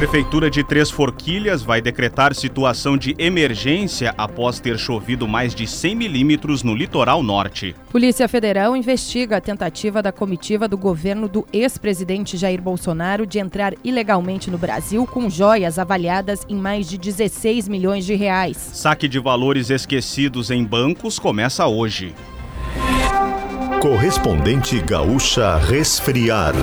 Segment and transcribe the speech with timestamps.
[0.00, 5.94] Prefeitura de Três Forquilhas vai decretar situação de emergência após ter chovido mais de 100
[5.94, 7.76] milímetros no litoral norte.
[7.90, 13.74] Polícia Federal investiga a tentativa da comitiva do governo do ex-presidente Jair Bolsonaro de entrar
[13.84, 18.56] ilegalmente no Brasil com joias avaliadas em mais de 16 milhões de reais.
[18.56, 22.14] Saque de valores esquecidos em bancos começa hoje.
[23.82, 26.54] Correspondente Gaúcha Resfriar.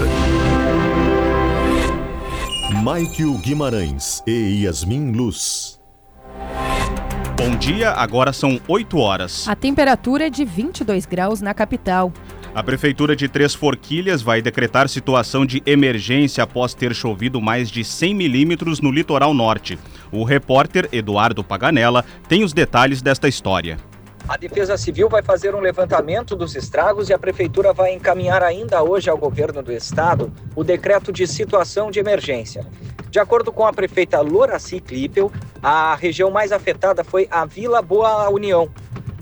[2.88, 5.78] Maikio Guimarães e Yasmin Luz.
[7.36, 9.46] Bom dia, agora são 8 horas.
[9.46, 12.14] A temperatura é de 22 graus na capital.
[12.56, 17.84] A Prefeitura de Três Forquilhas vai decretar situação de emergência após ter chovido mais de
[17.84, 19.78] 100 milímetros no litoral norte.
[20.10, 23.78] O repórter Eduardo Paganella tem os detalhes desta história.
[24.28, 28.84] A Defesa Civil vai fazer um levantamento dos estragos e a Prefeitura vai encaminhar ainda
[28.84, 32.68] hoje ao governo do estado o decreto de situação de emergência.
[33.10, 35.32] De acordo com a prefeita Loraci Klippel,
[35.64, 38.70] a região mais afetada foi a Vila Boa União.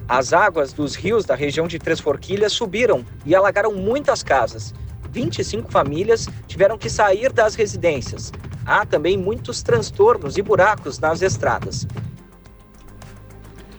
[0.08, 4.74] As águas dos rios da região de Três Forquilhas subiram e alagaram muitas casas.
[5.12, 8.34] 25 famílias tiveram que sair das residências.
[8.66, 11.86] Há também muitos transtornos e buracos nas estradas.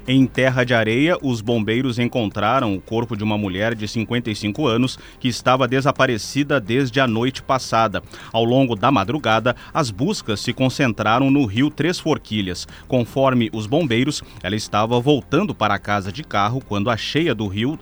[0.09, 4.97] Em Terra de Areia, os bombeiros encontraram o corpo de uma mulher de 55 anos
[5.19, 8.01] que estava desaparecida desde a noite passada.
[8.33, 12.69] Ao longo da madrugada, as buscas se concentraram no rio Três Forquilhas.
[12.87, 17.49] Conforme os bombeiros, ela estava voltando para a casa de carro quando a cheia do
[17.49, 17.77] rio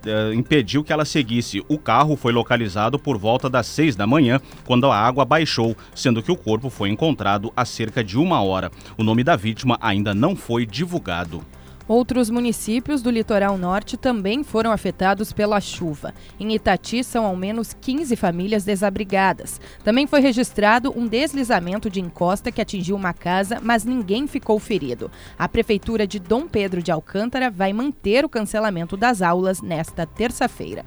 [0.00, 1.62] Uh, impediu que ela seguisse.
[1.68, 6.22] O carro foi localizado por volta das 6 da manhã, quando a água baixou, sendo
[6.22, 8.72] que o corpo foi encontrado há cerca de uma hora.
[8.96, 11.44] O nome da vítima ainda não foi divulgado.
[11.90, 16.14] Outros municípios do litoral norte também foram afetados pela chuva.
[16.38, 19.60] Em Itati, são ao menos 15 famílias desabrigadas.
[19.82, 25.10] Também foi registrado um deslizamento de encosta que atingiu uma casa, mas ninguém ficou ferido.
[25.36, 30.84] A Prefeitura de Dom Pedro de Alcântara vai manter o cancelamento das aulas nesta terça-feira.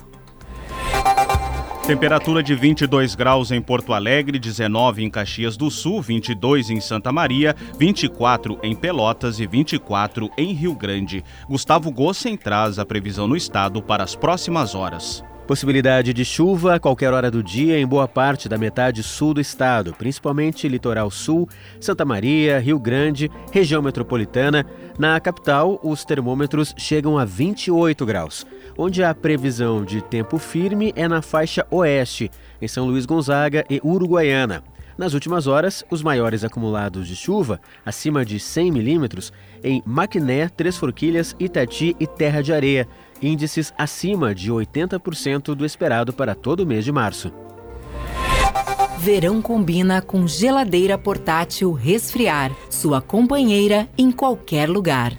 [1.86, 7.12] Temperatura de 22 graus em Porto Alegre, 19 em Caxias do Sul, 22 em Santa
[7.12, 11.22] Maria, 24 em Pelotas e 24 em Rio Grande.
[11.46, 15.26] Gustavo Gossen traz a previsão no estado para as próximas horas.
[15.48, 19.42] Possibilidade de chuva a qualquer hora do dia em boa parte da metade sul do
[19.42, 21.50] estado, principalmente litoral sul,
[21.80, 24.66] Santa Maria, Rio Grande, região metropolitana.
[24.98, 28.46] Na capital, os termômetros chegam a 28 graus
[28.78, 33.80] onde a previsão de tempo firme é na faixa oeste, em São Luís Gonzaga e
[33.84, 34.64] Uruguaiana.
[34.96, 39.34] Nas últimas horas, os maiores acumulados de chuva, acima de 100 milímetros,
[39.64, 42.88] em Maquiné, Três Forquilhas, Itati e Terra de Areia,
[43.24, 47.32] índices acima de 80% do esperado para todo o mês de março.
[49.04, 55.12] Verão combina com geladeira portátil resfriar, sua companheira em qualquer lugar.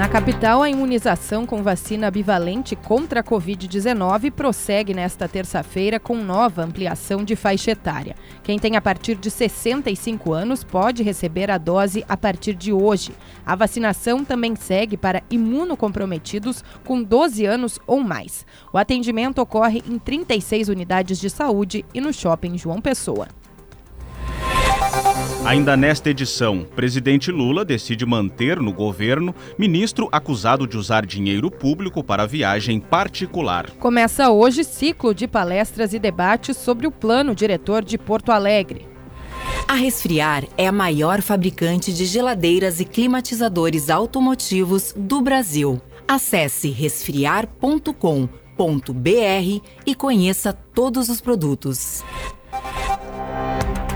[0.00, 6.62] Na capital, a imunização com vacina bivalente contra a Covid-19 prossegue nesta terça-feira com nova
[6.64, 8.16] ampliação de faixa etária.
[8.42, 13.12] Quem tem a partir de 65 anos pode receber a dose a partir de hoje.
[13.44, 18.46] A vacinação também segue para imunocomprometidos com 12 anos ou mais.
[18.72, 23.28] O atendimento ocorre em 36 unidades de saúde e no shopping João Pessoa.
[25.44, 32.04] Ainda nesta edição, presidente Lula decide manter no governo ministro acusado de usar dinheiro público
[32.04, 33.70] para viagem particular.
[33.78, 38.86] Começa hoje ciclo de palestras e debates sobre o plano diretor de Porto Alegre.
[39.66, 45.80] A Resfriar é a maior fabricante de geladeiras e climatizadores automotivos do Brasil.
[46.06, 48.30] Acesse resfriar.com.br
[49.86, 52.04] e conheça todos os produtos.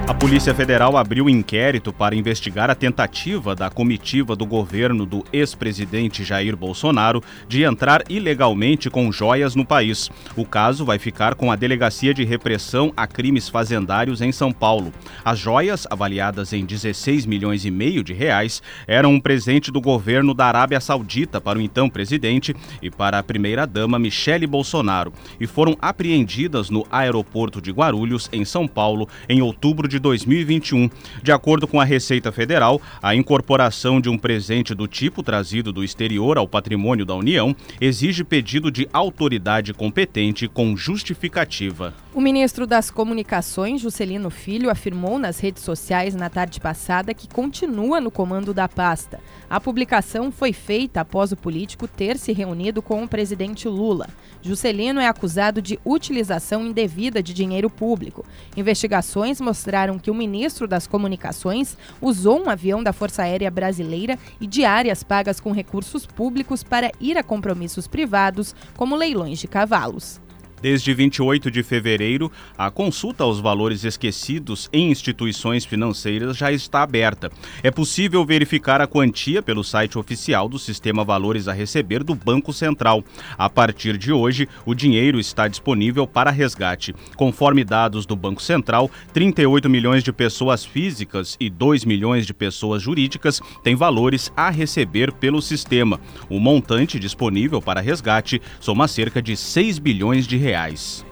[0.07, 6.23] A Polícia Federal abriu inquérito para investigar a tentativa da comitiva do governo do ex-presidente
[6.23, 10.11] Jair Bolsonaro de entrar ilegalmente com joias no país.
[10.37, 14.93] O caso vai ficar com a Delegacia de Repressão a Crimes Fazendários em São Paulo.
[15.25, 20.35] As joias, avaliadas em 16 milhões e meio de reais, eram um presente do governo
[20.35, 25.79] da Arábia Saudita para o então presidente e para a primeira-dama Michele Bolsonaro e foram
[25.81, 30.91] apreendidas no aeroporto de Guarulhos, em São Paulo, em outubro de de 2021.
[31.23, 35.85] De acordo com a Receita Federal, a incorporação de um presente do tipo trazido do
[35.85, 41.95] exterior ao patrimônio da União exige pedido de autoridade competente com justificativa.
[42.13, 48.01] O ministro das Comunicações, Juscelino Filho, afirmou nas redes sociais na tarde passada que continua
[48.01, 49.21] no comando da pasta.
[49.51, 54.09] A publicação foi feita após o político ter se reunido com o presidente Lula.
[54.43, 58.25] Juscelino é acusado de utilização indevida de dinheiro público.
[58.57, 64.19] Investigações mostraram mostraram que o ministro das Comunicações usou um avião da Força Aérea Brasileira
[64.41, 70.24] e diárias pagas com recursos públicos para ir a compromissos privados, como leilões de cavalos.
[70.65, 77.31] Desde 28 de fevereiro, a consulta aos valores esquecidos em instituições financeiras já está aberta.
[77.63, 82.51] É possível verificar a quantia pelo site oficial do Sistema Valores a Receber do Banco
[82.51, 83.05] Central.
[83.37, 86.95] A partir de hoje, o dinheiro está disponível para resgate.
[87.15, 92.81] Conforme dados do Banco Central, 38 milhões de pessoas físicas e 2 milhões de pessoas
[92.81, 96.01] jurídicas têm valores a receber pelo sistema.
[96.27, 101.05] O montante disponível para resgate soma cerca de 6 bilhões de reais reais.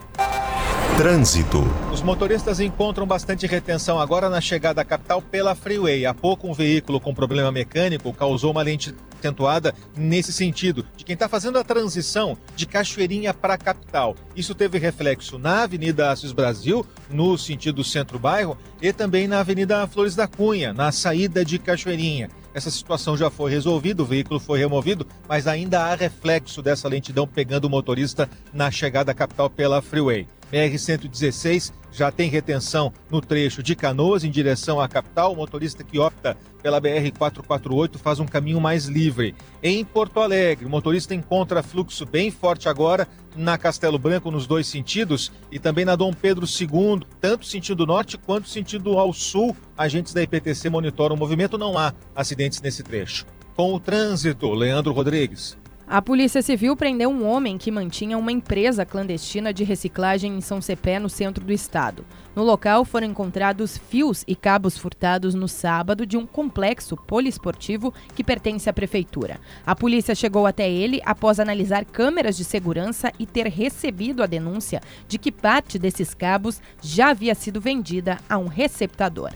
[0.96, 1.64] Trânsito.
[1.92, 6.06] Os motoristas encontram bastante retenção agora na chegada à capital pela Freeway.
[6.06, 11.14] Há pouco, um veículo com problema mecânico causou uma lente acentuada nesse sentido, de quem
[11.14, 14.14] está fazendo a transição de Cachoeirinha para a capital.
[14.36, 20.14] Isso teve reflexo na Avenida Assis Brasil, no sentido centro-bairro, e também na Avenida Flores
[20.14, 22.30] da Cunha, na saída de Cachoeirinha.
[22.54, 27.26] Essa situação já foi resolvida, o veículo foi removido, mas ainda há reflexo dessa lentidão
[27.26, 30.26] pegando o motorista na chegada à capital pela Freeway.
[30.52, 35.32] BR-116 já tem retenção no trecho de Canoas em direção à capital.
[35.32, 39.34] O motorista que opta pela BR-448 faz um caminho mais livre.
[39.62, 44.66] Em Porto Alegre, o motorista encontra fluxo bem forte agora na Castelo Branco nos dois
[44.66, 49.56] sentidos e também na Dom Pedro II, tanto sentido norte quanto sentido ao sul.
[49.76, 53.26] Agentes da IPTC monitoram o movimento, não há acidentes nesse trecho.
[53.54, 55.61] Com o trânsito, Leandro Rodrigues.
[55.92, 60.58] A Polícia Civil prendeu um homem que mantinha uma empresa clandestina de reciclagem em São
[60.58, 62.02] Cepé, no centro do estado.
[62.34, 68.24] No local foram encontrados fios e cabos furtados no sábado de um complexo poliesportivo que
[68.24, 69.38] pertence à prefeitura.
[69.66, 74.80] A polícia chegou até ele após analisar câmeras de segurança e ter recebido a denúncia
[75.06, 79.32] de que parte desses cabos já havia sido vendida a um receptador.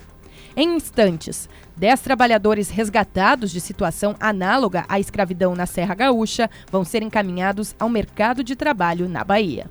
[0.59, 7.03] Em instantes, 10 trabalhadores resgatados de situação análoga à escravidão na Serra Gaúcha vão ser
[7.03, 9.71] encaminhados ao mercado de trabalho na Bahia.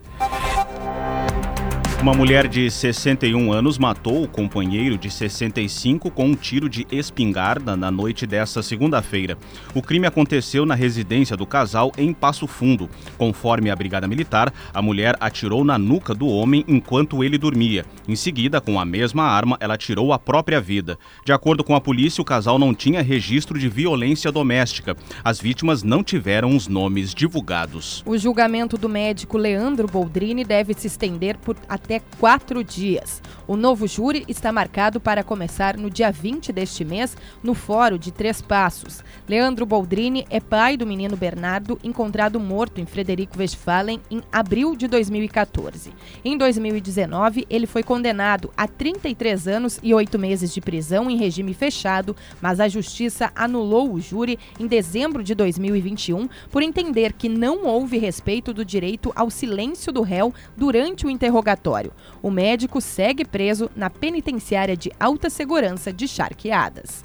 [2.05, 7.75] Uma mulher de 61 anos matou o companheiro de 65 com um tiro de espingarda
[7.75, 9.35] na noite desta segunda-feira.
[9.73, 12.87] O crime aconteceu na residência do casal em Passo Fundo.
[13.17, 17.83] Conforme a Brigada Militar, a mulher atirou na nuca do homem enquanto ele dormia.
[18.07, 20.99] Em seguida, com a mesma arma, ela tirou a própria vida.
[21.25, 24.95] De acordo com a polícia, o casal não tinha registro de violência doméstica.
[25.23, 28.03] As vítimas não tiveram os nomes divulgados.
[28.05, 33.21] O julgamento do médico Leandro Boldrini deve se estender por até até quatro dias.
[33.47, 38.11] O novo júri está marcado para começar no dia 20 deste mês, no Fórum de
[38.11, 39.03] Três Passos.
[39.29, 44.87] Leandro Boldrini é pai do menino Bernardo, encontrado morto em Frederico Westphalen em abril de
[44.87, 45.93] 2014.
[46.23, 51.53] Em 2019, ele foi condenado a 33 anos e 8 meses de prisão em regime
[51.53, 57.67] fechado, mas a justiça anulou o júri em dezembro de 2021 por entender que não
[57.67, 61.84] houve respeito do direito ao silêncio do réu durante o interrogatório.
[62.21, 67.03] O médico segue preso na penitenciária de alta segurança de Charqueadas.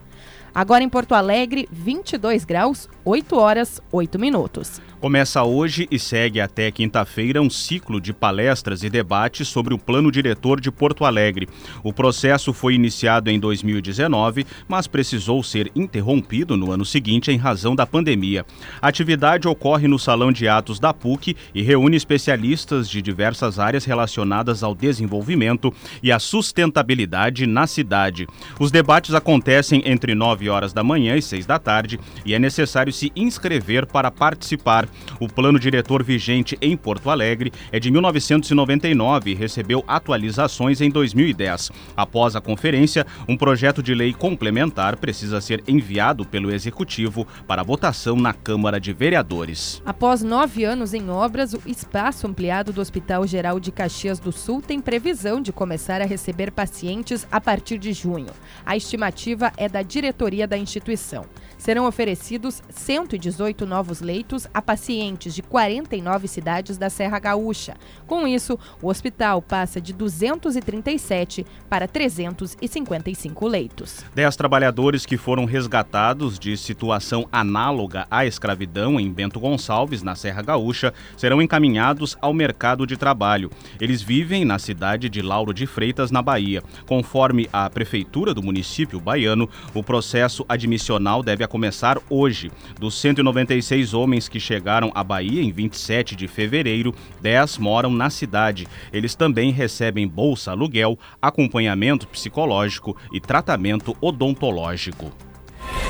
[0.54, 4.80] Agora em Porto Alegre, 22 graus, 8 horas, 8 minutos.
[5.00, 10.12] Começa hoje e segue até quinta-feira um ciclo de palestras e debates sobre o Plano
[10.12, 11.48] Diretor de Porto Alegre.
[11.82, 17.74] O processo foi iniciado em 2019, mas precisou ser interrompido no ano seguinte em razão
[17.74, 18.44] da pandemia.
[18.82, 23.86] A atividade ocorre no Salão de Atos da PUC e reúne especialistas de diversas áreas
[23.86, 25.72] relacionadas ao desenvolvimento
[26.02, 28.26] e à sustentabilidade na cidade.
[28.58, 32.92] Os debates acontecem entre 9 horas da manhã e 6 da tarde e é necessário
[32.92, 34.89] se inscrever para participar.
[35.18, 41.70] O plano diretor vigente em Porto Alegre é de 1999 e recebeu atualizações em 2010.
[41.96, 48.16] Após a conferência, um projeto de lei complementar precisa ser enviado pelo Executivo para votação
[48.16, 49.82] na Câmara de Vereadores.
[49.84, 54.62] Após nove anos em obras, o espaço ampliado do Hospital Geral de Caxias do Sul
[54.62, 58.30] tem previsão de começar a receber pacientes a partir de junho.
[58.64, 61.24] A estimativa é da diretoria da instituição.
[61.58, 67.76] Serão oferecidos 118 novos leitos a pacientes de 49 cidades da Serra Gaúcha.
[68.06, 74.02] Com isso, o hospital passa de 237 para 355 leitos.
[74.14, 80.40] Dez trabalhadores que foram resgatados de situação análoga à escravidão em Bento Gonçalves, na Serra
[80.40, 83.50] Gaúcha, serão encaminhados ao mercado de trabalho.
[83.78, 86.62] Eles vivem na cidade de Lauro de Freitas, na Bahia.
[86.86, 92.50] Conforme a prefeitura do município baiano, o processo admissional deve começar hoje.
[92.78, 98.08] Dos 196 homens que chegaram chegaram à Bahia em 27 de fevereiro, 10 moram na
[98.08, 98.68] cidade.
[98.92, 105.10] Eles também recebem bolsa aluguel, acompanhamento psicológico e tratamento odontológico.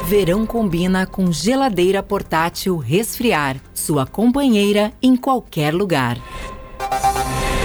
[0.07, 6.17] Verão combina com geladeira portátil resfriar, sua companheira em qualquer lugar.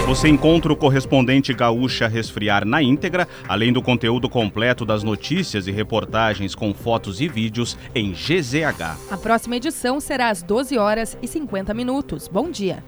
[0.06, 5.72] Você encontra o correspondente Gaúcha Resfriar na íntegra, além do conteúdo completo das notícias e
[5.72, 8.98] reportagens com fotos e vídeos em GZH.
[9.10, 12.28] A próxima edição será às 12 horas e 50 minutos.
[12.28, 12.84] Bom dia.